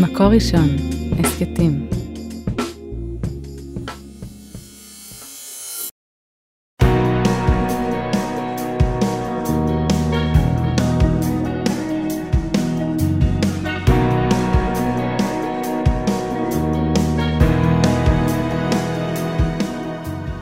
[0.00, 0.68] מקור ראשון,
[1.18, 1.88] הסכתים.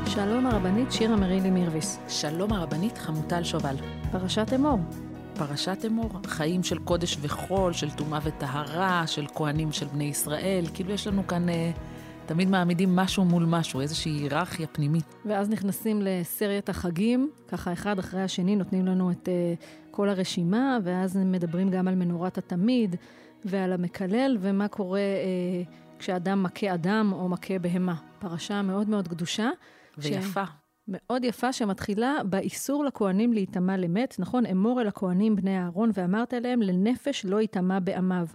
[0.06, 1.98] שלום הרבנית שירה מרילי מירביס.
[2.08, 3.76] שלום הרבנית חמוטל שובל.
[4.12, 4.78] פרשת אמור.
[5.48, 10.64] פרשת אמור, חיים של קודש וחול, של טומאה וטהרה, של כהנים של בני ישראל.
[10.74, 11.70] כאילו יש לנו כאן, אה,
[12.26, 15.04] תמיד מעמידים משהו מול משהו, איזושהי היררכיה פנימית.
[15.24, 19.54] ואז נכנסים לסריית החגים, ככה אחד אחרי השני נותנים לנו את אה,
[19.90, 22.96] כל הרשימה, ואז מדברים גם על מנורת התמיד
[23.44, 25.62] ועל המקלל, ומה קורה אה,
[25.98, 27.94] כשאדם מכה אדם או מכה בהמה.
[28.18, 29.50] פרשה מאוד מאוד קדושה.
[29.98, 30.44] ויפה.
[30.88, 34.46] מאוד יפה, שמתחילה באיסור לכהנים להיטמע למת, נכון?
[34.46, 38.26] אמור אל הכהנים בני אהרון ואמרת אליהם, לנפש לא ייטמע בעמיו.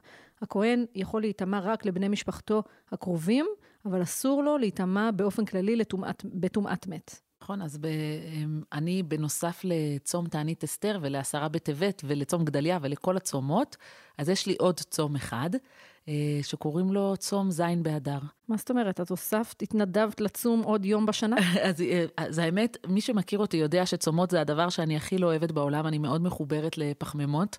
[0.42, 3.46] הכהן יכול להיטמע רק לבני משפחתו הקרובים,
[3.86, 5.82] אבל אסור לו להיטמע באופן כללי
[6.34, 7.20] בטומאת מת.
[7.42, 13.78] נכון, אז ב, אמ, אני, בנוסף לצום תענית אסתר ולעשרה בטבת ולצום גדליה ולכל הצומות,
[14.18, 15.50] אז יש לי עוד צום אחד,
[16.42, 18.20] שקוראים לו צום זין באדר.
[18.48, 19.02] מה זאת אומרת?
[19.02, 21.36] את הוספת, התנדבת לצום עוד יום בשנה?
[21.70, 25.52] אז, אה, אז האמת, מי שמכיר אותי יודע שצומות זה הדבר שאני הכי לא אוהבת
[25.52, 27.58] בעולם, אני מאוד מחוברת לפחמימות.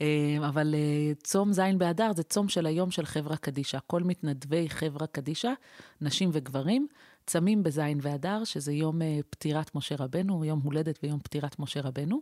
[0.00, 0.74] אה, אבל
[1.22, 3.78] צום זין באדר זה צום של היום של חברה קדישא.
[3.86, 5.52] כל מתנדבי חברה קדישא,
[6.00, 6.86] נשים וגברים,
[7.26, 12.20] צמים בזין ואדר, שזה יום פטירת משה רבנו, יום הולדת ויום פטירת משה רבנו.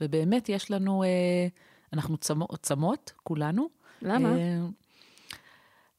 [0.00, 1.04] ובאמת יש לנו,
[1.92, 3.68] אנחנו צמות, צמות כולנו.
[4.02, 4.36] למה?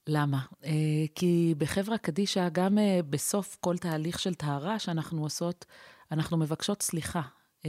[0.07, 0.39] למה?
[0.61, 0.67] Uh,
[1.15, 5.65] כי בחברה קדישא, גם uh, בסוף כל תהליך של טהרה שאנחנו עושות,
[6.11, 7.21] אנחנו מבקשות סליחה.
[7.63, 7.67] Uh,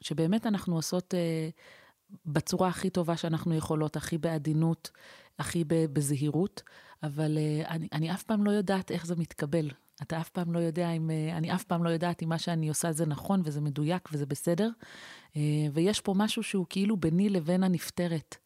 [0.00, 1.14] שבאמת אנחנו עושות
[2.26, 4.90] בצורה הכי טובה שאנחנו יכולות, הכי בעדינות,
[5.38, 6.62] הכי בזהירות,
[7.02, 7.38] אבל
[7.68, 9.70] אני, אני אף פעם לא יודעת איך זה מתקבל.
[10.02, 12.92] אתה אף פעם לא יודע אם, אני אף פעם לא יודעת אם מה שאני עושה
[12.92, 14.70] זה נכון וזה מדויק וזה בסדר.
[15.72, 18.36] ויש פה משהו שהוא כאילו ביני לבין הנפטרת.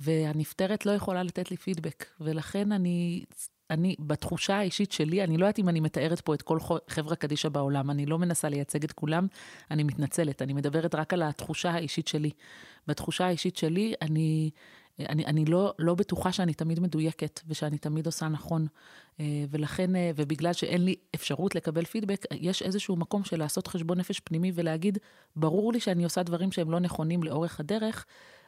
[0.00, 3.24] והנפטרת לא יכולה לתת לי פידבק, ולכן אני,
[3.70, 7.48] אני, בתחושה האישית שלי, אני לא יודעת אם אני מתארת פה את כל חברה קדישא
[7.48, 9.26] בעולם, אני לא מנסה לייצג את כולם,
[9.70, 12.30] אני מתנצלת, אני מדברת רק על התחושה האישית שלי.
[12.86, 14.50] בתחושה האישית שלי, אני,
[14.98, 18.66] אני, אני לא, לא בטוחה שאני תמיד מדויקת, ושאני תמיד עושה נכון,
[19.50, 24.52] ולכן, ובגלל שאין לי אפשרות לקבל פידבק, יש איזשהו מקום של לעשות חשבון נפש פנימי
[24.54, 24.98] ולהגיד,
[25.36, 28.06] ברור לי שאני עושה דברים שהם לא נכונים לאורך הדרך,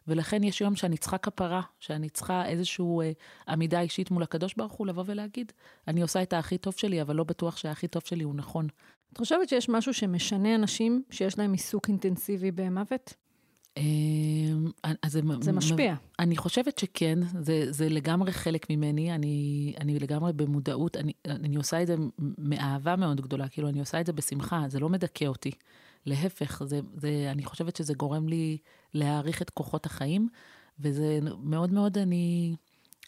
[0.09, 3.13] ולכן יש יום שאני צריכה כפרה, שאני צריכה איזושהי אה,
[3.49, 5.53] עמידה אישית מול הקדוש ברוך הוא, לבוא ולהגיד,
[5.89, 8.67] אני עושה את הכי טוב שלי, אבל לא בטוח שהכי טוב שלי הוא נכון.
[9.13, 13.15] את חושבת שיש משהו שמשנה אנשים שיש להם עיסוק אינטנסיבי במוות?
[13.77, 14.71] אמ,
[15.03, 15.95] אז זה, זה משפיע.
[16.19, 21.83] אני חושבת שכן, זה, זה לגמרי חלק ממני, אני, אני לגמרי במודעות, אני, אני עושה
[21.83, 21.95] את זה
[22.39, 25.51] מאהבה מאוד גדולה, כאילו, אני עושה את זה בשמחה, זה לא מדכא אותי.
[26.07, 28.59] להפך, זה, זה, אני חושבת שזה גורם לי
[28.95, 30.29] להעריך את כוחות החיים,
[30.81, 32.55] וזה מאוד מאוד, אני,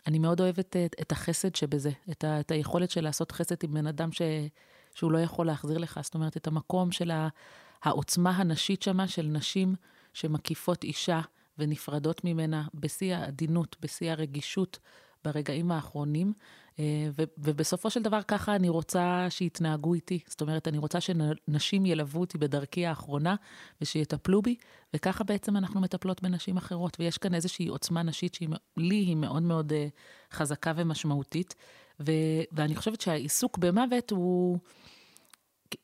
[0.06, 3.75] אני מאוד אוהבת את, את החסד שבזה, את, ה, את היכולת של לעשות חסד עם
[3.75, 4.22] בן אדם ש,
[4.94, 6.00] שהוא לא יכול להחזיר לך.
[6.03, 7.28] זאת אומרת, את המקום של ה,
[7.83, 9.75] העוצמה הנשית שמה, של נשים
[10.12, 11.21] שמקיפות אישה
[11.59, 14.78] ונפרדות ממנה בשיא העדינות, בשיא הרגישות,
[15.25, 16.33] ברגעים האחרונים.
[16.79, 17.09] אה,
[17.39, 20.19] ובסופו של דבר ככה אני רוצה שיתנהגו איתי.
[20.27, 23.34] זאת אומרת, אני רוצה שנשים ילוו אותי בדרכי האחרונה
[23.81, 24.57] ושיטפלו בי,
[24.95, 26.97] וככה בעצם אנחנו מטפלות בנשים אחרות.
[27.01, 29.87] ויש כאן איזושהי עוצמה נשית שלי היא מאוד מאוד אה,
[30.33, 31.55] חזקה ומשמעותית.
[32.01, 34.59] ו- ואני חושבת שהעיסוק במוות הוא...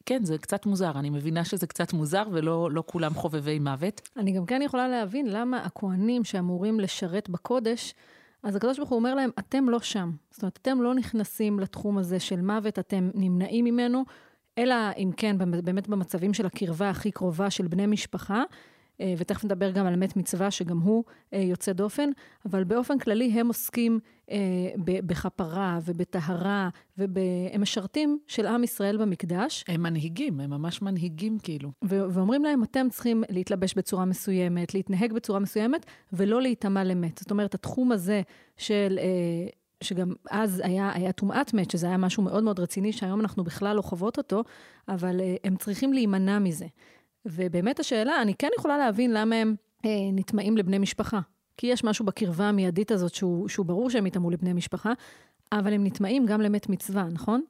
[0.06, 0.90] כן, זה קצת מוזר.
[0.98, 4.00] אני מבינה שזה קצת מוזר, ולא לא כולם חובבי מוות.
[4.16, 7.94] אני גם כן יכולה להבין למה הכוהנים שאמורים לשרת בקודש,
[8.42, 10.10] אז הקדוש ברוך הוא אומר להם, אתם לא שם.
[10.30, 14.04] זאת אומרת, אתם לא נכנסים לתחום הזה של מוות, אתם נמנעים ממנו,
[14.58, 18.42] אלא אם כן, באמת במצבים של הקרבה הכי קרובה של בני משפחה,
[19.18, 22.10] ותכף נדבר גם על מת מצווה, שגם הוא אה, יוצא דופן,
[22.46, 24.00] אבל באופן כללי הם עוסקים
[24.30, 24.36] אה,
[24.78, 26.68] בכפרה ובטהרה,
[26.98, 29.64] והם משרתים של עם ישראל במקדש.
[29.68, 31.70] הם מנהיגים, הם ממש מנהיגים כאילו.
[31.82, 37.18] ואומרים להם, אתם צריכים להתלבש בצורה מסוימת, להתנהג בצורה מסוימת, ולא להיטמע למת.
[37.18, 38.22] זאת אומרת, התחום הזה
[38.56, 38.98] של...
[39.82, 43.76] שגם אז היה, היה טומאת מת, שזה היה משהו מאוד מאוד רציני, שהיום אנחנו בכלל
[43.76, 44.44] לא חוות אותו,
[44.88, 46.66] אבל הם צריכים להימנע מזה.
[47.26, 51.20] ובאמת השאלה, אני כן יכולה להבין למה הם אה, נטמעים לבני משפחה.
[51.56, 54.92] כי יש משהו בקרבה המיידית הזאת שהוא, שהוא ברור שהם יטמעו לבני משפחה,
[55.52, 57.42] אבל הם נטמעים גם למת מצווה, נכון?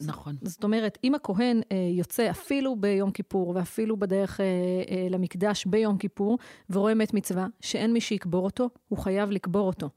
[0.00, 0.36] נכון.
[0.42, 4.44] זאת אומרת, אם הכהן אה, יוצא אפילו ביום כיפור ואפילו בדרך אה,
[4.90, 6.38] אה, למקדש ביום כיפור
[6.70, 9.90] ורואה מת מצווה, שאין מי שיקבור אותו, הוא חייב לקבור אותו.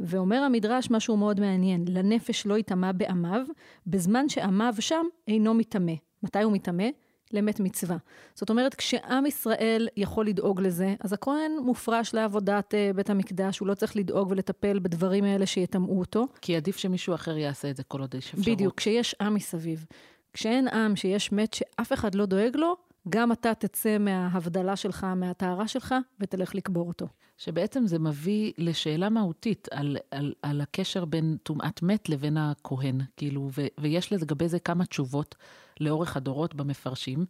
[0.00, 3.46] ואומר המדרש משהו מאוד מעניין, לנפש לא יטמע בעמיו,
[3.86, 5.92] בזמן שעמיו שם אינו מטמא.
[6.22, 6.84] מתי הוא מטמא?
[7.32, 7.96] למת מצווה.
[8.34, 13.68] זאת אומרת, כשעם ישראל יכול לדאוג לזה, אז הכהן מופרש לעבודת uh, בית המקדש, הוא
[13.68, 16.26] לא צריך לדאוג ולטפל בדברים האלה שיטמאו אותו.
[16.40, 18.48] כי עדיף שמישהו אחר יעשה את זה כל עוד יש אפשרות.
[18.48, 19.86] בדיוק, כשיש עם מסביב.
[20.32, 22.76] כשאין עם שיש מת שאף אחד לא דואג לו,
[23.08, 27.08] גם אתה תצא מההבדלה שלך, מהטהרה שלך, ותלך לקבור אותו.
[27.38, 33.48] שבעצם זה מביא לשאלה מהותית על, על, על הקשר בין טומאת מת לבין הכהן, כאילו,
[33.54, 35.34] ו, ויש לגבי זה כמה תשובות
[35.80, 37.26] לאורך הדורות במפרשים.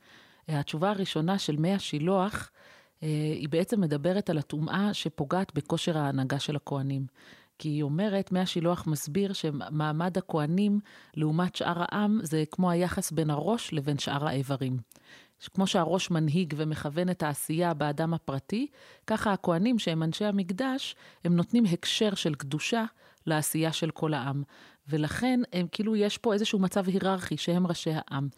[0.48, 2.50] התשובה הראשונה של מי השילוח,
[3.02, 7.06] אה, היא בעצם מדברת על הטומאה שפוגעת בכושר ההנהגה של הכהנים.
[7.58, 10.80] כי היא אומרת, מי השילוח מסביר שמעמד הכהנים
[11.14, 14.78] לעומת שאר העם זה כמו היחס בין הראש לבין שאר האיברים.
[15.48, 18.66] כמו שהראש מנהיג ומכוון את העשייה באדם הפרטי,
[19.06, 22.84] ככה הכוהנים שהם אנשי המקדש, הם נותנים הקשר של קדושה
[23.26, 24.42] לעשייה של כל העם.
[24.88, 28.28] ולכן הם כאילו יש פה איזשהו מצב היררכי שהם ראשי העם.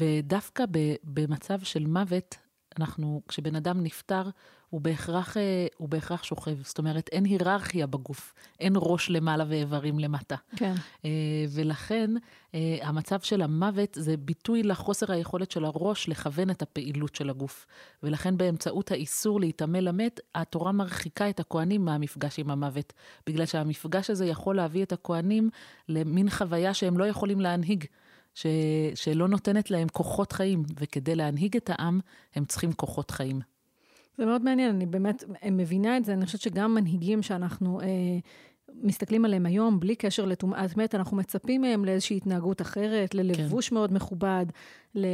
[0.00, 0.64] ודווקא
[1.04, 2.34] במצב של מוות,
[2.78, 4.22] אנחנו, כשבן אדם נפטר,
[4.70, 6.62] הוא בהכרח, אה, הוא בהכרח שוכב.
[6.62, 10.36] זאת אומרת, אין היררכיה בגוף, אין ראש למעלה ואיברים למטה.
[10.56, 10.74] כן.
[11.04, 11.10] אה,
[11.50, 12.10] ולכן,
[12.54, 17.66] אה, המצב של המוות זה ביטוי לחוסר היכולת של הראש לכוון את הפעילות של הגוף.
[18.02, 22.92] ולכן באמצעות האיסור להיטמא למת, התורה מרחיקה את הכוהנים מהמפגש עם המוות.
[23.26, 25.50] בגלל שהמפגש הזה יכול להביא את הכוהנים
[25.88, 27.84] למין חוויה שהם לא יכולים להנהיג.
[28.34, 28.46] ש,
[28.94, 32.00] שלא נותנת להם כוחות חיים, וכדי להנהיג את העם,
[32.34, 33.40] הם צריכים כוחות חיים.
[34.18, 37.86] זה מאוד מעניין, אני באמת מבינה את זה, אני חושבת שגם מנהיגים שאנחנו אה,
[38.82, 43.74] מסתכלים עליהם היום, בלי קשר לטומאת מת, אנחנו מצפים מהם לאיזושהי התנהגות אחרת, ללבוש כן.
[43.74, 44.46] מאוד מכובד,
[44.94, 45.06] ל...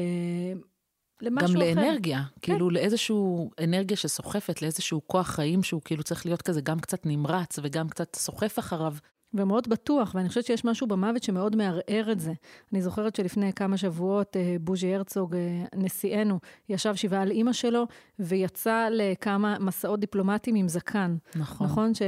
[1.23, 1.71] למשהו גם אחר.
[1.71, 2.53] גם לאנרגיה, כן.
[2.53, 7.59] כאילו לאיזשהו אנרגיה שסוחפת, לאיזשהו כוח חיים שהוא כאילו צריך להיות כזה גם קצת נמרץ
[7.63, 8.95] וגם קצת סוחף אחריו.
[9.35, 12.33] ומאוד בטוח, ואני חושבת שיש משהו במוות שמאוד מערער את זה.
[12.73, 16.39] אני זוכרת שלפני כמה שבועות אה, בוז'י הרצוג, אה, נשיאנו,
[16.69, 17.87] ישב שבעה על אימא שלו,
[18.19, 21.17] ויצא לכמה מסעות דיפלומטיים עם זקן.
[21.37, 21.67] נכון.
[21.67, 21.95] נכון?
[21.95, 22.03] ש,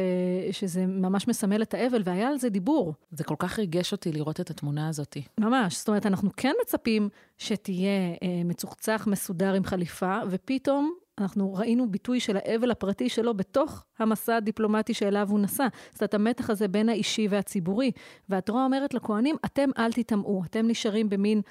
[0.51, 2.95] שזה ממש מסמל את האבל, והיה על זה דיבור.
[3.11, 5.17] זה כל כך ריגש אותי לראות את התמונה הזאת.
[5.41, 5.77] ממש.
[5.77, 12.21] זאת אומרת, אנחנו כן מצפים שתהיה אה, מצוחצח, מסודר עם חליפה, ופתאום אנחנו ראינו ביטוי
[12.21, 15.67] של האבל הפרטי שלו בתוך המסע הדיפלומטי שאליו הוא נסע.
[15.93, 17.91] זאת אומרת, המתח הזה בין האישי והציבורי.
[18.29, 21.43] והתורה אומרת לכהנים, אתם אל תטמאו, אתם נשארים במין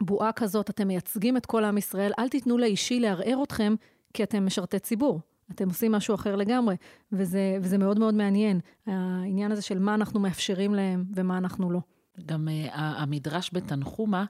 [0.00, 3.74] בועה כזאת, אתם מייצגים את כל עם ישראל, אל תיתנו לאישי לערער אתכם,
[4.14, 5.20] כי אתם משרתי ציבור.
[5.50, 6.76] אתם עושים משהו אחר לגמרי,
[7.12, 11.80] וזה, וזה מאוד מאוד מעניין, העניין הזה של מה אנחנו מאפשרים להם ומה אנחנו לא.
[12.26, 14.24] גם uh, המדרש בתנחומה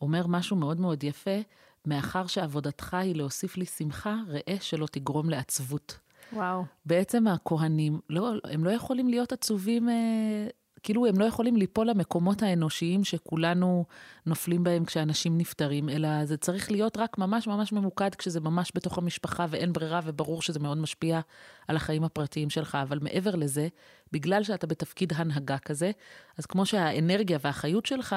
[0.00, 1.40] אומר משהו מאוד מאוד יפה,
[1.86, 5.98] מאחר שעבודתך היא להוסיף לי שמחה, ראה שלא תגרום לעצבות.
[6.32, 6.64] וואו.
[6.86, 10.46] בעצם הכהנים, לא, הם לא יכולים להיות עצובים, אה,
[10.84, 13.84] כאילו הם לא יכולים ליפול למקומות האנושיים שכולנו
[14.26, 18.98] נופלים בהם כשאנשים נפטרים, אלא זה צריך להיות רק ממש ממש ממוקד כשזה ממש בתוך
[18.98, 21.20] המשפחה ואין ברירה, וברור שזה מאוד משפיע
[21.68, 22.78] על החיים הפרטיים שלך.
[22.82, 23.68] אבל מעבר לזה,
[24.12, 25.90] בגלל שאתה בתפקיד הנהגה כזה,
[26.38, 28.16] אז כמו שהאנרגיה והחיות שלך,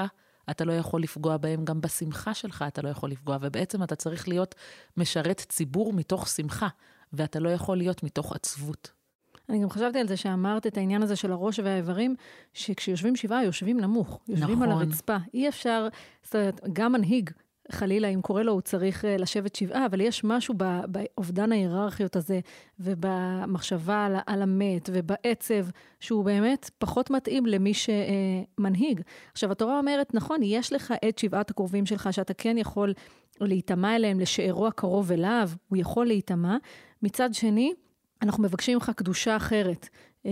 [0.52, 4.28] אתה לא יכול לפגוע בהם, גם בשמחה שלך אתה לא יכול לפגוע, ובעצם אתה צריך
[4.28, 4.56] להיות
[4.98, 6.68] משרת ציבור מתוך שמחה,
[7.14, 8.92] ואתה לא יכול להיות מתוך עצבות.
[9.50, 12.16] אני גם חשבתי על זה שאמרת את העניין הזה של הראש והאיברים,
[12.54, 14.64] שכשיושבים שבעה, יושבים נמוך, יושבים נכון.
[14.64, 15.18] על הרצפה.
[15.34, 15.88] אי אפשר,
[16.24, 17.30] זאת אומרת, גם מנהיג
[17.72, 20.54] חלילה, אם קורה לו, הוא צריך אה, לשבת שבעה, אבל יש משהו
[20.88, 22.40] באובדן ההיררכיות הזה,
[22.80, 25.66] ובמחשבה על, על המת, ובעצב,
[26.00, 29.02] שהוא באמת פחות מתאים למי שמנהיג.
[29.32, 32.94] עכשיו, התורה אומרת, נכון, יש לך את שבעת הקרובים שלך, שאתה כן יכול
[33.42, 36.58] להיטמע אליהם, לשארו הקרוב אליו, הוא יכול להיטמע.
[37.04, 37.74] מצד שני,
[38.22, 39.90] אנחנו מבקשים ממך קדושה אחרת.
[40.28, 40.32] אה,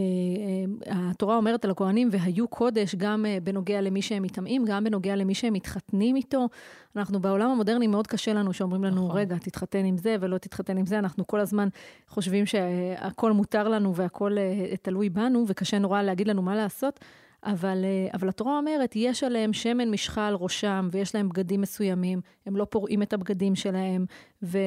[0.91, 5.15] אה, התורה אומרת על הכהנים, והיו קודש גם אה, בנוגע למי שהם מטמאים, גם בנוגע
[5.15, 6.49] למי שהם מתחתנים איתו.
[6.95, 9.17] אנחנו בעולם המודרני מאוד קשה לנו שאומרים לנו, נכון.
[9.17, 10.99] רגע, תתחתן עם זה ולא תתחתן עם זה.
[10.99, 11.67] אנחנו כל הזמן
[12.07, 14.35] חושבים שהכל מותר לנו והכל
[14.81, 16.99] תלוי בנו, וקשה נורא להגיד לנו מה לעשות.
[17.43, 22.57] אבל, אבל התורה אומרת, יש עליהם שמן משחה על ראשם, ויש להם בגדים מסוימים, הם
[22.57, 24.05] לא פורעים את הבגדים שלהם,
[24.43, 24.57] ו,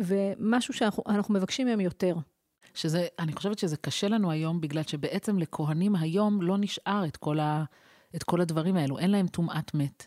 [0.00, 2.14] ומשהו שאנחנו מבקשים מהם יותר.
[2.74, 7.40] שזה, אני חושבת שזה קשה לנו היום, בגלל שבעצם לכהנים היום לא נשאר את כל,
[7.40, 7.64] ה,
[8.16, 10.06] את כל הדברים האלו, אין להם טומאת מת.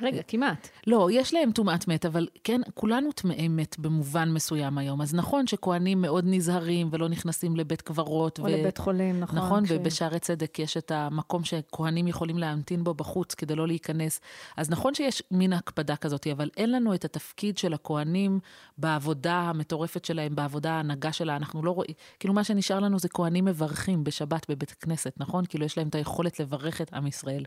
[0.00, 0.68] רגע, כמעט.
[0.86, 5.02] לא, יש להם טומאת מת, אבל כן, כולנו טמאי מת במובן מסוים היום.
[5.02, 8.38] אז נכון שכהנים מאוד נזהרים ולא נכנסים לבית קברות.
[8.38, 8.48] או ו...
[8.48, 9.38] לבית חולים, נכון.
[9.38, 9.68] נכון, ש...
[9.70, 14.20] ובשערי צדק יש את המקום שכהנים יכולים להמתין בו בחוץ כדי לא להיכנס.
[14.56, 18.38] אז נכון שיש מין הקפדה כזאת, אבל אין לנו את התפקיד של הכהנים
[18.78, 21.36] בעבודה המטורפת שלהם, בעבודה ההנהגה שלה.
[21.36, 25.44] אנחנו לא רואים, כאילו מה שנשאר לנו זה כהנים מברכים בשבת בבית כנסת, נכון?
[25.46, 27.44] כאילו יש להם את היכולת לברך את עם ישראל.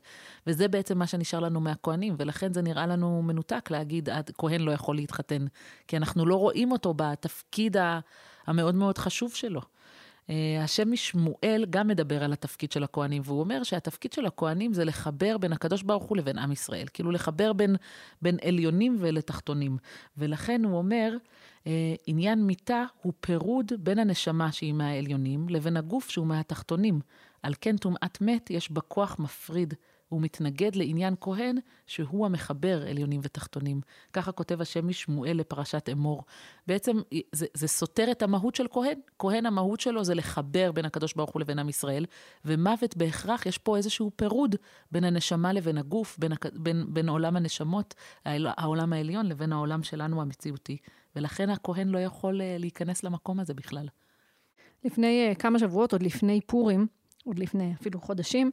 [0.47, 4.95] וזה בעצם מה שנשאר לנו מהכהנים, ולכן זה נראה לנו מנותק להגיד, כהן לא יכול
[4.95, 5.45] להתחתן,
[5.87, 7.77] כי אנחנו לא רואים אותו בתפקיד
[8.47, 9.61] המאוד מאוד חשוב שלו.
[10.29, 14.85] אה, השם משמואל גם מדבר על התפקיד של הכהנים, והוא אומר שהתפקיד של הכהנים זה
[14.85, 16.85] לחבר בין הקדוש ברוך הוא לבין עם ישראל.
[16.93, 17.75] כאילו לחבר בין,
[18.21, 19.77] בין עליונים ולתחתונים.
[20.17, 21.17] ולכן הוא אומר,
[21.67, 26.99] אה, עניין מיתה הוא פירוד בין הנשמה שהיא מהעליונים לבין הגוף שהוא מהתחתונים.
[27.43, 29.73] על כן טומאת מת יש בה כוח מפריד.
[30.09, 31.57] הוא מתנגד לעניין כהן,
[31.87, 33.81] שהוא המחבר עליונים ותחתונים.
[34.13, 36.23] ככה כותב השם משמואל לפרשת אמור.
[36.67, 36.97] בעצם
[37.31, 38.99] זה, זה סותר את המהות של כהן.
[39.19, 42.05] כהן המהות שלו זה לחבר בין הקדוש ברוך הוא לבין עם ישראל,
[42.45, 44.55] ומוות בהכרח, יש פה איזשהו פירוד
[44.91, 47.93] בין הנשמה לבין הגוף, בין, בין, בין עולם הנשמות,
[48.25, 50.77] העולם העליון, לבין העולם שלנו המציאותי.
[51.15, 53.87] ולכן הכהן לא יכול אה, להיכנס למקום הזה בכלל.
[54.83, 56.87] לפני uh, כמה שבועות, עוד לפני פורים,
[57.25, 58.51] עוד לפני אפילו חודשים,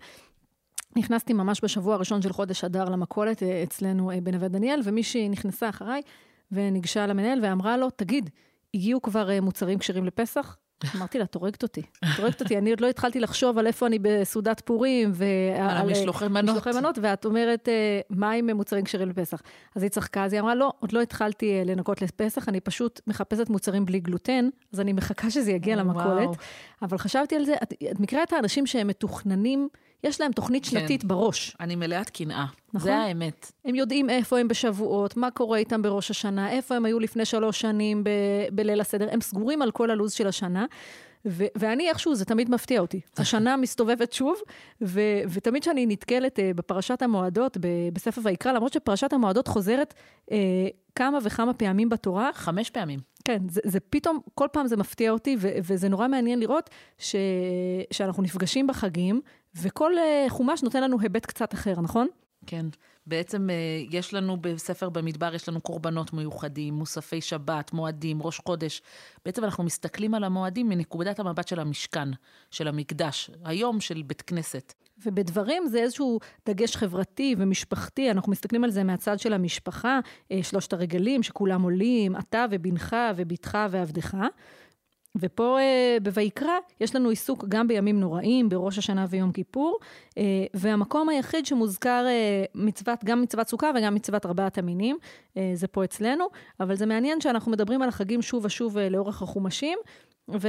[0.97, 5.69] נכנסתי ממש בשבוע הראשון של חודש אדר למכולת אה, אצלנו אה, בנווה דניאל, ומישהי נכנסה
[5.69, 6.03] אחריי
[6.53, 8.31] וניגשה למנהל ואמרה לו, תגיד,
[8.75, 10.57] הגיעו כבר אה, מוצרים כשרים לפסח?
[10.97, 11.81] אמרתי לה, את הורגת אותי.
[11.81, 16.29] את הורגת אותי, אני עוד לא התחלתי לחשוב על איפה אני בסעודת פורים ועל משלוחי
[16.29, 16.57] מנות.
[16.57, 17.69] משלוחי מנות, ואת אומרת,
[18.11, 19.43] מה עם מוצרים כשרים לפסח?
[19.77, 23.49] אז היא צחקה, אז היא אמרה, לא, עוד לא התחלתי לנקות לפסח, אני פשוט מחפשת
[23.49, 26.29] מוצרים בלי גלוטן, אז אני מחכה שזה יגיע למכולת.
[26.83, 29.69] אבל חשבתי על זה, את, את מכירה את האנשים שהם מתוכננים
[30.05, 30.71] יש להם תוכנית כן.
[30.71, 31.57] שנתית בראש.
[31.61, 32.47] אני מלאת קנאה.
[32.75, 32.81] נכון?
[32.91, 33.53] זה האמת.
[33.65, 37.61] הם יודעים איפה הם בשבועות, מה קורה איתם בראש השנה, איפה הם היו לפני שלוש
[37.61, 38.09] שנים ב-
[38.53, 39.09] בליל הסדר.
[39.11, 40.67] הם סגורים על כל הלו"ז של השנה.
[41.27, 43.01] ו- ואני איכשהו, זה תמיד מפתיע אותי.
[43.17, 44.37] השנה מסתובבת שוב,
[44.83, 49.95] ו- ותמיד כשאני נתקלת uh, בפרשת המועדות, ב- בספר ויקרא, למרות שפרשת המועדות חוזרת
[50.27, 50.33] uh,
[50.95, 52.31] כמה וכמה פעמים בתורה.
[52.35, 53.01] חמש פעמים.
[53.25, 57.17] כן, זה, זה פתאום, כל פעם זה מפתיע אותי, ו- וזה נורא מעניין לראות ש-
[57.91, 59.21] שאנחנו נפגשים בחגים,
[59.55, 62.09] וכל uh, חומש נותן לנו היבט קצת אחר, נכון?
[62.47, 62.67] כן.
[63.07, 68.83] בעצם uh, יש לנו בספר במדבר, יש לנו קורבנות מיוחדים, מוספי שבת, מועדים, ראש חודש.
[69.25, 72.09] בעצם אנחנו מסתכלים על המועדים מנקודת המבט של המשכן,
[72.51, 74.73] של המקדש, היום של בית כנסת.
[75.05, 80.01] ובדברים זה איזשהו דגש חברתי ומשפחתי, אנחנו מסתכלים על זה מהצד של המשפחה,
[80.33, 84.17] uh, שלושת הרגלים שכולם עולים, אתה ובנך ובתך ועבדך.
[85.17, 89.79] ופה אה, בויקרא יש לנו עיסוק גם בימים נוראים, בראש השנה ויום כיפור,
[90.19, 90.23] אה,
[90.55, 94.99] והמקום היחיד שמוזכר אה, מצוות, גם מצוות סוכה וגם מצוות ארבעת המינים,
[95.55, 96.25] זה פה אצלנו,
[96.61, 99.79] אבל זה מעניין שאנחנו מדברים על החגים שוב ושוב לאורך החומשים,
[100.31, 100.49] ו...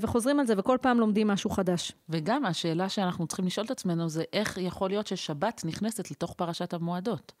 [0.00, 1.92] וחוזרים על זה, וכל פעם לומדים משהו חדש.
[2.08, 6.74] וגם השאלה שאנחנו צריכים לשאול את עצמנו זה איך יכול להיות ששבת נכנסת לתוך פרשת
[6.74, 7.32] המועדות.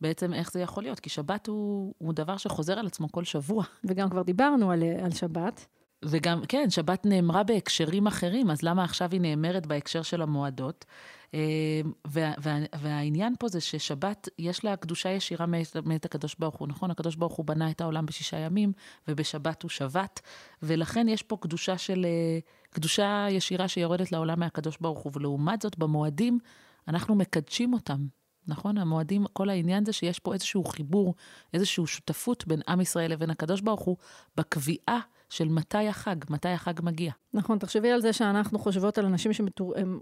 [0.00, 3.64] בעצם איך זה יכול להיות, כי שבת הוא, הוא דבר שחוזר על עצמו כל שבוע.
[3.84, 5.66] וגם כבר דיברנו על, על שבת.
[6.04, 10.84] וגם, כן, שבת נאמרה בהקשרים אחרים, אז למה עכשיו היא נאמרת בהקשר של המועדות?
[11.34, 11.40] אה,
[12.04, 15.46] וה, וה, והעניין פה זה ששבת, יש לה קדושה ישירה
[15.84, 16.90] מאת, הקדוש ברוך הוא, נכון?
[16.90, 18.72] הקדוש ברוך הוא בנה את העולם בשישה ימים,
[19.08, 20.20] ובשבת הוא שבת,
[20.62, 22.38] ולכן יש פה קדושה של, אה,
[22.70, 26.38] קדושה ישירה שיורדת לעולם מהקדוש ברוך הוא, ולעומת זאת, במועדים,
[26.88, 28.06] אנחנו מקדשים אותם.
[28.46, 28.78] נכון?
[28.78, 31.14] המועדים, כל העניין זה שיש פה איזשהו חיבור,
[31.54, 33.96] איזושהי שותפות בין עם ישראל לבין הקדוש ברוך הוא,
[34.36, 35.00] בקביעה
[35.32, 37.12] של מתי החג, מתי החג מגיע.
[37.34, 39.46] נכון, תחשבי על זה שאנחנו חושבות על אנשים שהם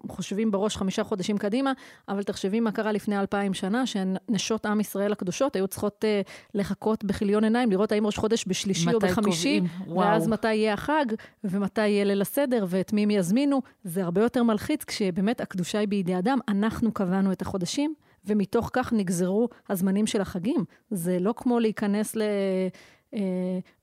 [0.08, 1.72] חושבים בראש חמישה חודשים קדימה,
[2.08, 7.04] אבל תחשבי מה קרה לפני אלפיים שנה, שנשות עם ישראל הקדושות היו צריכות uh, לחכות
[7.04, 9.60] בכיליון עיניים, לראות האם ראש חודש בשלישי או בחמישי,
[9.96, 11.06] ואז מתי יהיה החג,
[11.44, 13.62] ומתי יהיה ליל הסדר, ואת מי הם יזמינו.
[13.84, 17.94] זה הרבה יותר מלחיץ, כשבאמת הקדושה היא בידי אדם, אנחנו קבענו את החודשים.
[18.24, 20.64] ומתוך כך נגזרו הזמנים של החגים.
[20.90, 22.22] זה לא כמו להיכנס ל...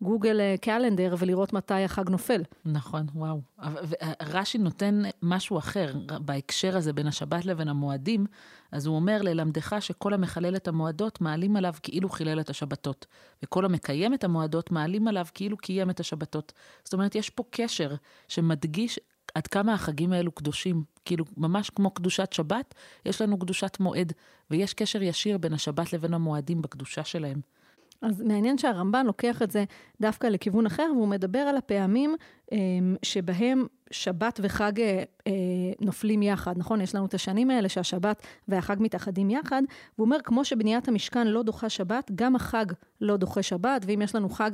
[0.01, 2.41] גוגל אה, קלנדר ולראות מתי החג נופל.
[2.65, 3.41] נכון, וואו.
[4.21, 8.25] רש"י נותן משהו אחר בהקשר הזה בין השבת לבין המועדים,
[8.71, 13.05] אז הוא אומר, ללמדך שכל המחלל את המועדות מעלים עליו כאילו חילל את השבתות,
[13.43, 16.53] וכל המקיים את המועדות מעלים עליו כאילו קיים את השבתות.
[16.83, 17.95] זאת אומרת, יש פה קשר
[18.27, 18.99] שמדגיש
[19.35, 20.83] עד כמה החגים האלו קדושים.
[21.05, 24.13] כאילו, ממש כמו קדושת שבת, יש לנו קדושת מועד,
[24.51, 27.41] ויש קשר ישיר בין השבת לבין המועדים בקדושה שלהם.
[28.01, 29.63] אז מעניין שהרמב"ן לוקח את זה
[30.01, 32.15] דווקא לכיוון אחר, והוא מדבר על הפעמים
[33.03, 35.33] שבהם שבת וחג אה, אה,
[35.81, 36.81] נופלים יחד, נכון?
[36.81, 39.61] יש לנו את השנים האלה שהשבת והחג מתאחדים יחד,
[39.97, 42.65] והוא אומר, כמו שבניית המשכן לא דוחה שבת, גם החג
[43.01, 44.51] לא דוחה שבת, ואם יש לנו חג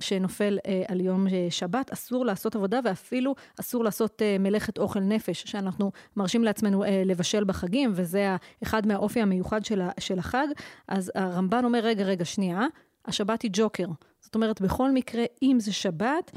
[0.00, 5.92] שנופל אה, על יום שבת, אסור לעשות עבודה ואפילו אסור לעשות מלאכת אוכל נפש, שאנחנו
[6.16, 9.60] מרשים לעצמנו לבשל בחגים, וזה אחד מהאופי המיוחד
[9.98, 10.46] של החג.
[10.88, 12.66] אז הרמב"ן אומר, רגע, רגע, שנייה,
[13.06, 13.86] השבת היא ג'וקר.
[14.20, 16.30] זאת אומרת, בכל מקרה, אם זה שבת,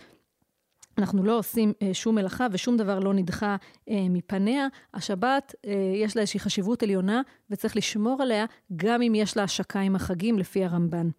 [0.98, 3.56] אנחנו לא עושים אה, שום מלאכה ושום דבר לא נדחה
[3.90, 4.68] אה, מפניה.
[4.94, 9.80] השבת, אה, יש לה איזושהי חשיבות עליונה וצריך לשמור עליה, גם אם יש לה השקה
[9.80, 11.10] עם החגים, לפי הרמב"ן.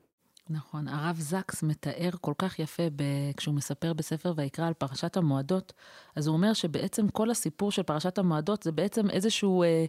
[0.51, 3.03] נכון, הרב זקס מתאר כל כך יפה ב...
[3.37, 5.73] כשהוא מספר בספר ויקרא על פרשת המועדות,
[6.17, 9.85] אז הוא אומר שבעצם כל הסיפור של פרשת המועדות זה בעצם איזשהו אה,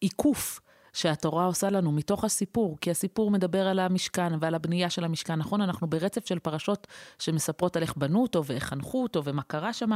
[0.00, 0.60] עיקוף.
[0.92, 5.60] שהתורה עושה לנו מתוך הסיפור, כי הסיפור מדבר על המשכן ועל הבנייה של המשכן, נכון?
[5.60, 6.86] אנחנו ברצף של פרשות
[7.18, 9.90] שמספרות על איך בנו אותו ואיך חנכו אותו ומה קרה שם,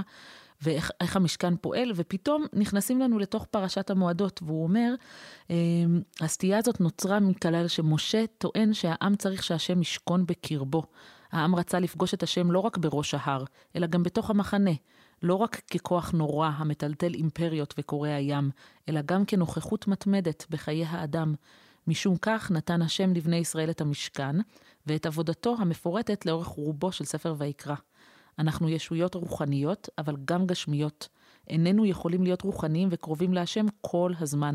[0.63, 4.95] ואיך המשכן פועל, ופתאום נכנסים לנו לתוך פרשת המועדות, והוא אומר,
[5.51, 10.83] אמ, הסטייה הזאת נוצרה מכלל שמשה טוען שהעם צריך שהשם ישכון בקרבו.
[11.33, 13.45] העם רצה לפגוש את השם לא רק בראש ההר,
[13.77, 14.71] אלא גם בתוך המחנה.
[15.27, 18.51] לא רק ככוח נורא המטלטל אימפריות וקורא הים,
[18.89, 21.35] אלא גם כנוכחות מתמדת בחיי האדם.
[21.87, 24.37] משום כך נתן השם לבני ישראל את המשכן,
[24.87, 27.75] ואת עבודתו המפורטת לאורך רובו של ספר ויקרא.
[28.39, 31.09] אנחנו ישויות רוחניות, אבל גם גשמיות.
[31.49, 34.55] איננו יכולים להיות רוחניים וקרובים להשם כל הזמן.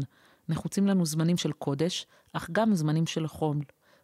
[0.50, 3.58] נחוצים לנו זמנים של קודש, אך גם זמנים של חול.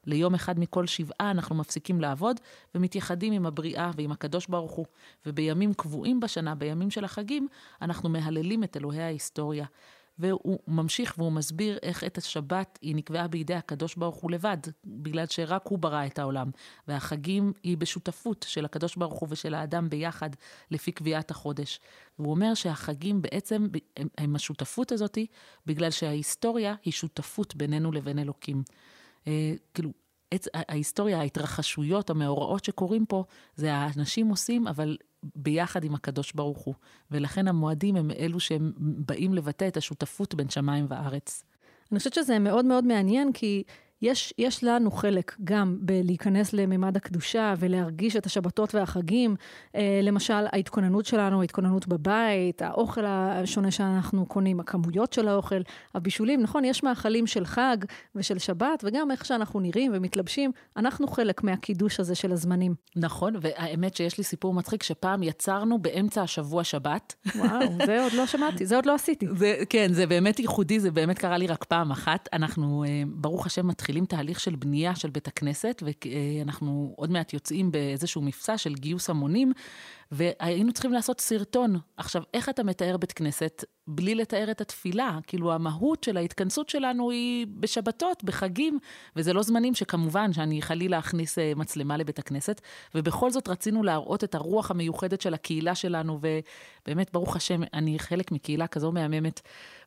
[0.07, 2.39] ליום אחד מכל שבעה אנחנו מפסיקים לעבוד
[2.75, 4.85] ומתייחדים עם הבריאה ועם הקדוש ברוך הוא.
[5.25, 7.47] ובימים קבועים בשנה, בימים של החגים,
[7.81, 9.65] אנחנו מהללים את אלוהי ההיסטוריה.
[10.19, 15.25] והוא ממשיך והוא מסביר איך את השבת היא נקבעה בידי הקדוש ברוך הוא לבד, בגלל
[15.25, 16.51] שרק הוא ברא את העולם.
[16.87, 20.29] והחגים היא בשותפות של הקדוש ברוך הוא ושל האדם ביחד,
[20.71, 21.79] לפי קביעת החודש.
[22.19, 23.67] והוא אומר שהחגים בעצם
[24.17, 25.27] הם, השותפות הזאתי,
[25.65, 28.63] בגלל שההיסטוריה היא שותפות בינינו לבין אלוקים.
[29.27, 29.91] אה, כאילו,
[30.31, 33.24] עץ, ההיסטוריה, ההתרחשויות, המאורעות שקורים פה,
[33.55, 34.98] זה האנשים עושים, אבל
[35.36, 36.75] ביחד עם הקדוש ברוך הוא.
[37.12, 41.43] ולכן המועדים הם אלו שהם באים לבטא את השותפות בין שמיים וארץ.
[41.91, 43.63] אני חושבת שזה מאוד מאוד מעניין, כי
[44.01, 49.36] יש, יש לנו חלק גם בלהיכנס לממד הקדושה ולהרגיש את השבתות והחגים.
[49.75, 55.62] אה, למשל, ההתכוננות שלנו, ההתכוננות בבית, האוכל השונה שאנחנו קונים, הכמויות של האוכל,
[55.96, 56.42] הבישולים.
[56.42, 57.77] נכון, יש מאכלים של חג
[58.16, 62.75] ושל שבת, וגם איך שאנחנו נראים ומתלבשים, אנחנו חלק מהקידוש הזה של הזמנים.
[62.96, 67.16] נכון, והאמת שיש לי סיפור מצחיק, שפעם יצרנו באמצע השבוע שבת.
[67.36, 69.27] וואו, זה עוד לא שמעתי, זה עוד לא עשיתי.
[69.36, 72.29] זה, כן, זה באמת ייחודי, זה באמת קרה לי רק פעם אחת.
[72.33, 73.86] אנחנו, אה, ברוך השם, מתחילים.
[73.87, 79.09] מתחילים תהליך של בנייה של בית הכנסת, ואנחנו עוד מעט יוצאים באיזשהו מבצע של גיוס
[79.09, 79.51] המונים,
[80.11, 81.79] והיינו צריכים לעשות סרטון.
[81.97, 85.19] עכשיו, איך אתה מתאר בית כנסת בלי לתאר את התפילה?
[85.27, 88.79] כאילו, המהות של ההתכנסות שלנו היא בשבתות, בחגים,
[89.15, 92.61] וזה לא זמנים שכמובן שאני חלילה אכניס אה, מצלמה לבית הכנסת,
[92.95, 98.31] ובכל זאת רצינו להראות את הרוח המיוחדת של הקהילה שלנו, ובאמת, ברוך השם, אני חלק
[98.31, 99.41] מקהילה כזו מהממת.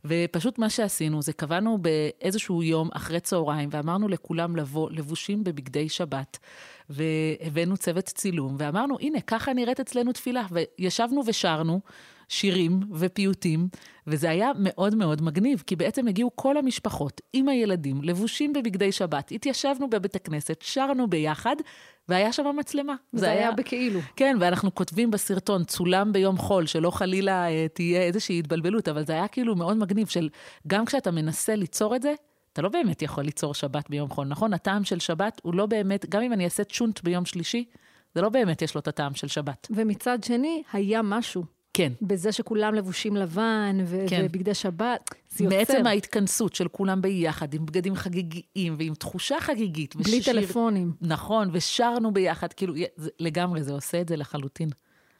[0.05, 6.39] ופשוט מה שעשינו זה קבענו באיזשהו יום אחרי צהריים, ואמרנו לכולם לבוא לבושים בבגדי שבת.
[6.91, 10.47] והבאנו צוות צילום, ואמרנו, הנה, ככה נראית אצלנו תפילה.
[10.51, 11.81] וישבנו ושרנו
[12.31, 13.69] שירים ופיוטים,
[14.07, 19.33] וזה היה מאוד מאוד מגניב, כי בעצם הגיעו כל המשפחות עם הילדים, לבושים בבגדי שבת,
[19.33, 21.57] התיישבנו בבית הכנסת, שרנו ביחד,
[22.09, 22.95] והיה שם מצלמה.
[23.13, 24.01] זה, זה היה, היה בכאילו.
[24.17, 29.13] כן, ואנחנו כותבים בסרטון, צולם ביום חול, שלא חלילה אה, תהיה איזושהי התבלבלות, אבל זה
[29.13, 30.29] היה כאילו מאוד מגניב, של
[30.67, 32.15] גם כשאתה מנסה ליצור את זה,
[32.53, 34.53] אתה לא באמת יכול ליצור שבת ביום חול, נכון?
[34.53, 37.65] הטעם של שבת הוא לא באמת, גם אם אני אעשה צ'ונט ביום שלישי,
[38.15, 39.67] זה לא באמת יש לו את הטעם של שבת.
[39.71, 41.60] ומצד שני, היה משהו.
[41.75, 41.93] כן.
[42.03, 44.23] בזה שכולם לבושים לבן ו- כן.
[44.25, 45.57] ובגדי שבת, זה יוצר.
[45.57, 49.97] מעצם ההתכנסות של כולם ביחד, עם בגדים חגיגיים ועם תחושה חגיגית.
[49.97, 50.35] בלי ושיר...
[50.35, 50.93] טלפונים.
[51.01, 54.69] נכון, ושרנו ביחד, כאילו, זה, לגמרי, זה עושה את זה לחלוטין.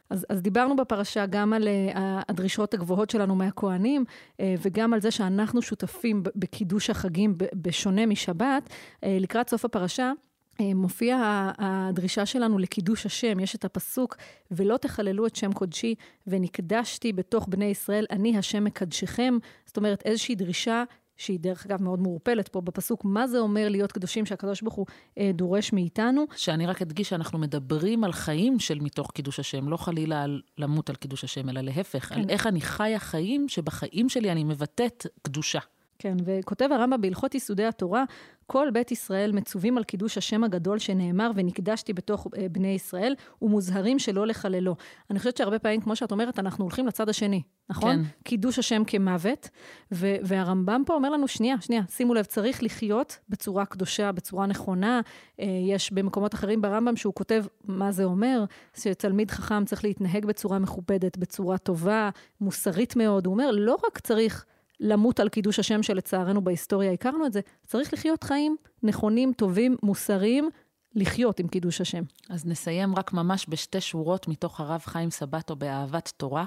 [0.09, 1.97] אז, אז דיברנו בפרשה גם על uh,
[2.29, 8.69] הדרישות הגבוהות שלנו מהכוהנים, uh, וגם על זה שאנחנו שותפים בקידוש החגים בשונה משבת.
[8.69, 10.11] Uh, לקראת סוף הפרשה,
[10.59, 14.17] מופיעה הדרישה שלנו לקידוש השם, יש את הפסוק,
[14.51, 15.95] ולא תחללו את שם קודשי,
[16.27, 19.37] ונקדשתי בתוך בני ישראל, אני השם מקדשכם.
[19.65, 20.83] זאת אומרת, איזושהי דרישה
[21.17, 24.85] שהיא דרך אגב מאוד מעורפלת פה בפסוק, מה זה אומר להיות קדושים שהקדוש ברוך הוא
[25.17, 26.25] אה, דורש מאיתנו.
[26.35, 30.89] שאני רק אדגיש שאנחנו מדברים על חיים של מתוך קידוש השם, לא חלילה על למות
[30.89, 32.15] על קידוש השם, אלא להפך, כן.
[32.15, 35.59] על איך אני חיה חיים שבחיים שלי אני מבטאת קדושה.
[36.01, 38.03] כן, וכותב הרמב"ם בהלכות יסודי התורה,
[38.47, 43.99] כל בית ישראל מצווים על קידוש השם הגדול שנאמר ונקדשתי בתוך אה, בני ישראל, ומוזהרים
[43.99, 44.75] שלא לחללו.
[45.09, 47.95] אני חושבת שהרבה פעמים, כמו שאת אומרת, אנחנו הולכים לצד השני, נכון?
[47.95, 48.09] כן.
[48.23, 49.49] קידוש השם כמוות,
[49.91, 55.01] ו- והרמב"ם פה אומר לנו, שנייה, שנייה, שימו לב, צריך לחיות בצורה קדושה, בצורה נכונה.
[55.39, 58.43] אה, יש במקומות אחרים ברמב"ם שהוא כותב מה זה אומר,
[58.77, 62.09] שתלמיד חכם צריך להתנהג בצורה מכובדת, בצורה טובה,
[62.41, 63.25] מוסרית מאוד.
[63.25, 64.45] הוא אומר, לא רק צריך...
[64.81, 70.49] למות על קידוש השם שלצערנו בהיסטוריה הכרנו את זה, צריך לחיות חיים נכונים, טובים, מוסריים,
[70.95, 72.03] לחיות עם קידוש השם.
[72.29, 76.45] אז נסיים רק ממש בשתי שורות מתוך הרב חיים סבטו באהבת תורה,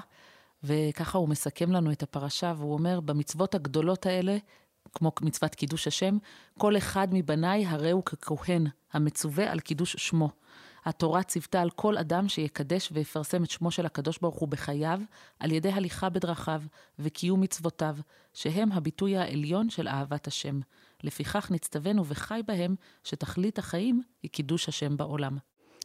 [0.63, 4.37] וככה הוא מסכם לנו את הפרשה, והוא אומר, במצוות הגדולות האלה,
[4.93, 6.17] כמו מצוות קידוש השם,
[6.57, 10.29] כל אחד מבניי הרי הוא ככהן, המצווה על קידוש שמו.
[10.85, 14.99] התורה ציוותה על כל אדם שיקדש ויפרסם את שמו של הקדוש ברוך הוא בחייו,
[15.39, 16.61] על ידי הליכה בדרכיו
[16.99, 17.97] וקיום מצוותיו,
[18.33, 20.59] שהם הביטוי העליון של אהבת השם.
[21.03, 25.37] לפיכך נצטווינו וחי בהם, שתכלית החיים היא קידוש השם בעולם.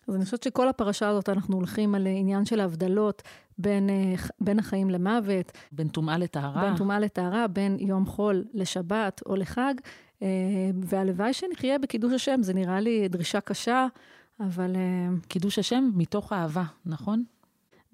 [0.08, 3.22] אז אני חושבת שכל הפרשה הזאת, אנחנו הולכים על עניין של הבדלות
[3.58, 5.52] בין, אה, בין החיים למוות.
[5.72, 6.62] בין טומאה לטהרה.
[6.62, 9.74] בין טומאה לטהרה, בין יום חול לשבת או לחג.
[10.22, 10.28] אה,
[10.82, 13.86] והלוואי שנחיה בקידוש השם, זה נראה לי דרישה קשה,
[14.40, 14.76] אבל...
[14.76, 17.24] אה, קידוש השם מתוך אהבה, נכון?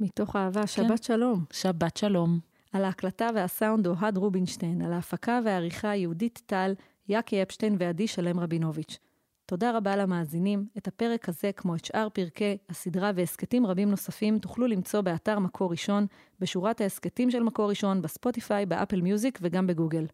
[0.01, 0.61] מתוך אהבה.
[0.61, 0.67] כן.
[0.67, 1.45] שבת שלום.
[1.53, 2.39] שבת שלום.
[2.73, 6.75] על ההקלטה והסאונד אוהד רובינשטיין, על ההפקה והעריכה יהודית טל,
[7.09, 8.99] יאקי אפשטיין ועדי שלם רבינוביץ'.
[9.47, 10.67] תודה רבה למאזינים.
[10.79, 15.71] את הפרק הזה, כמו את שאר פרקי הסדרה והסכתים רבים נוספים, תוכלו למצוא באתר מקור
[15.71, 16.07] ראשון,
[16.41, 20.07] בשורת ההסכתים של מקור ראשון, בספוטיפיי, באפל מיוזיק וגם בגוגל.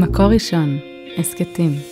[0.00, 0.78] מקור ראשון,
[1.18, 1.89] הסכתים.